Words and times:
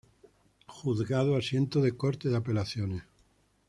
Juzgado 0.65 1.35
asiento 1.35 1.79
de 1.79 1.91
Corte 1.95 2.29
de 2.29 2.37
Apelaciones. 2.37 3.03